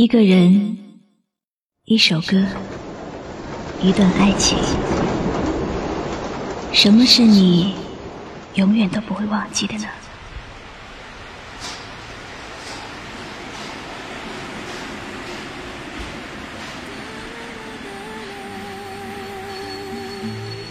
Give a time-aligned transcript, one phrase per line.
[0.00, 0.78] 一个人，
[1.84, 2.40] 一首歌，
[3.82, 4.56] 一段爱情，
[6.72, 7.74] 什么是你
[8.54, 9.88] 永远都不会忘记的呢？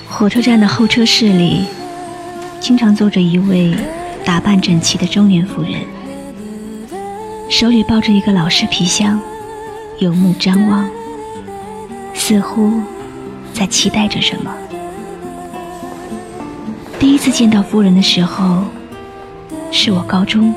[0.07, 1.65] 火车站的候车室里，
[2.61, 3.75] 经常坐着一位
[4.23, 5.81] 打扮整齐的中年妇人，
[7.49, 9.19] 手里抱着一个老式皮箱，
[9.99, 10.89] 有目张望，
[12.13, 12.81] 似乎
[13.53, 14.53] 在期待着什么。
[16.99, 18.65] 第一次见到夫人的时候，
[19.71, 20.53] 是我高中，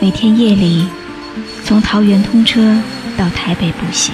[0.00, 0.86] 每天夜里
[1.64, 2.76] 从桃园通车
[3.16, 4.12] 到台北补习，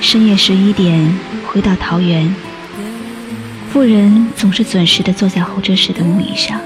[0.00, 1.14] 深夜十一点。
[1.46, 2.34] 回到桃园，
[3.72, 6.60] 夫人总是准时的坐在候车室的木椅上，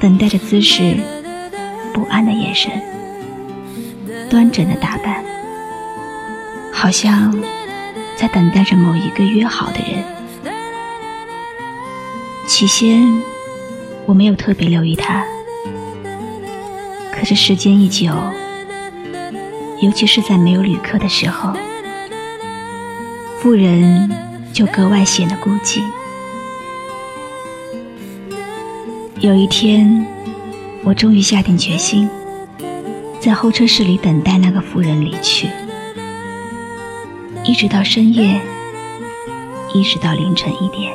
[0.00, 0.96] 等待着姿势
[1.92, 2.72] 不安的眼神，
[4.30, 5.22] 端正的打扮，
[6.72, 7.30] 好像
[8.16, 10.02] 在等待着某一个约好的人。
[12.46, 13.06] 起先
[14.06, 15.22] 我没有特别留意他，
[17.12, 18.10] 可是时间一久，
[19.82, 21.52] 尤其是在没有旅客的时候。
[23.38, 24.10] 妇人
[24.52, 25.82] 就格外显得孤寂。
[29.20, 30.06] 有一天，
[30.82, 32.08] 我终于下定决心，
[33.20, 35.46] 在候车室里等待那个妇人离去，
[37.44, 38.40] 一直到深夜，
[39.74, 40.94] 一直到凌晨一点，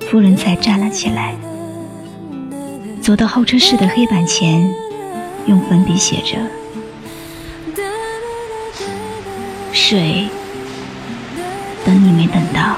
[0.00, 1.34] 妇人才站了起来，
[3.00, 4.70] 走到候车室的黑板前，
[5.46, 6.36] 用粉笔写着
[9.72, 10.28] ：“水。”
[11.86, 12.76] 等你没等到，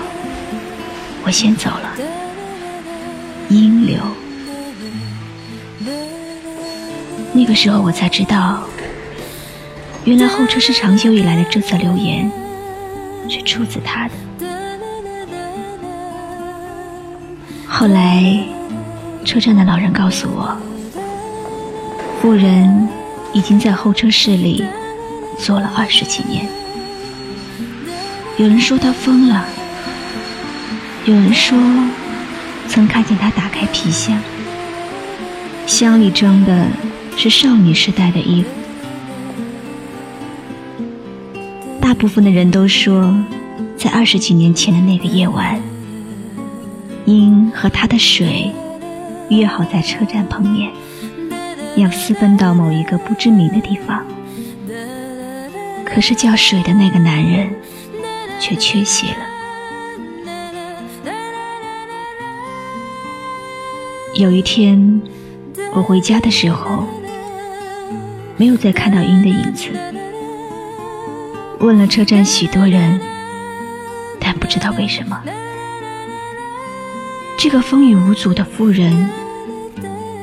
[1.24, 1.96] 我先走了。
[3.48, 3.98] 阴流。
[7.32, 8.62] 那个时候我才知道，
[10.04, 12.30] 原来候车室长久以来的这则留言
[13.28, 14.14] 是出自他的。
[17.66, 18.44] 后来，
[19.24, 20.56] 车站的老人告诉我，
[22.20, 22.88] 夫人
[23.32, 24.64] 已经在候车室里
[25.38, 26.46] 坐了二十几年。
[28.36, 29.44] 有人说他疯了，
[31.04, 31.56] 有人说
[32.68, 34.20] 曾看见他打开皮箱，
[35.66, 36.68] 箱里装的
[37.16, 38.48] 是少女时代的衣服。
[41.80, 43.12] 大部分的人都说，
[43.76, 45.60] 在二十几年前的那个夜晚，
[47.06, 48.52] 英和他的水
[49.30, 50.70] 约好在车站碰面，
[51.76, 54.06] 要私奔到某一个不知名的地方。
[55.84, 57.48] 可是叫水的那个男人。
[58.40, 59.27] 却缺席了。
[64.18, 65.00] 有一天，
[65.72, 66.82] 我回家的时候，
[68.36, 69.68] 没有再看到鹰的影子。
[71.60, 73.00] 问了车站许多人，
[74.18, 75.22] 但不知道为什么，
[77.38, 79.08] 这个风雨无阻的妇人，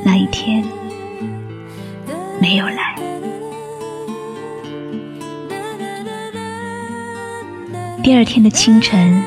[0.04, 0.62] 那一天
[2.42, 3.00] 没有来。
[8.04, 9.24] 第二天的清晨，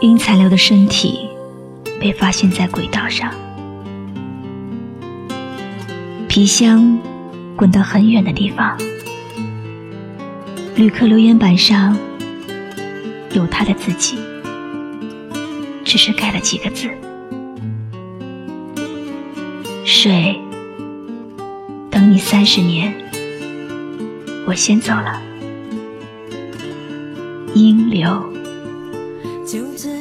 [0.00, 1.27] 因残留的身体
[2.00, 3.32] 被发现在轨道上，
[6.28, 6.98] 皮箱
[7.56, 8.78] 滚到很远的地方，
[10.76, 11.96] 旅客留言板上
[13.32, 14.16] 有他的字迹，
[15.84, 16.88] 只是改了几个字
[19.84, 20.40] ：“水，
[21.90, 22.94] 等你三十年，
[24.46, 25.20] 我先走了。”
[27.54, 28.22] 阴流，
[29.44, 29.97] 就这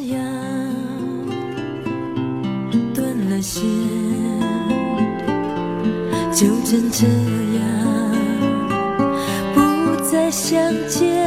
[3.41, 3.63] 线，
[6.33, 7.05] 就真这
[7.57, 7.61] 样
[9.53, 11.25] 不再相见，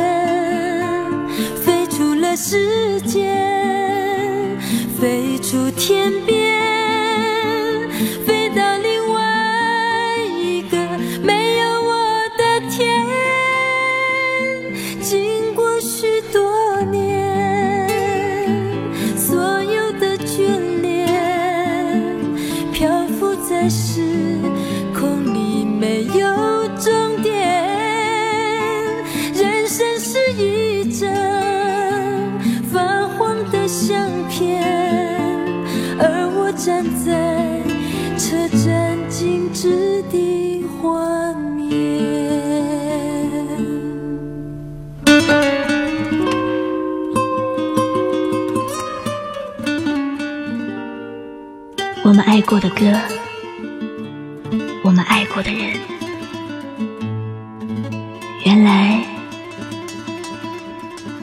[1.65, 4.59] 飞出了时间，
[5.01, 6.50] 飞出天边。
[25.81, 27.33] 没有终点，
[29.33, 31.11] 人生是一张
[32.71, 34.63] 泛黄的相片，
[35.99, 37.63] 而我站在
[38.19, 41.71] 车站静止的画面。
[52.05, 53.20] 我们爱过的歌。
[54.91, 55.79] 我们爱过的人，
[58.45, 59.07] 原来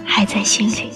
[0.05, 0.93] 还在心里。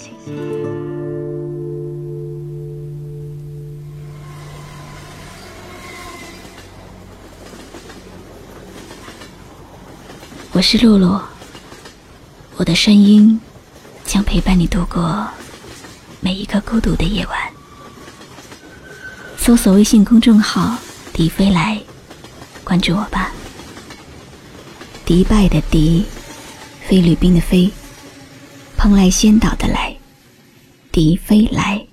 [10.53, 11.19] 我是露露，
[12.55, 13.37] 我的声音
[14.05, 15.27] 将陪伴你度过
[16.21, 17.37] 每一个孤独的夜晚。
[19.37, 20.77] 搜索微信公众号
[21.11, 21.77] “迪飞来”，
[22.71, 23.33] 关注我吧。
[25.03, 26.05] 迪拜的迪，
[26.79, 27.69] 菲律宾的菲，
[28.77, 29.93] 蓬莱仙岛的来，
[30.89, 31.85] 迪飞来。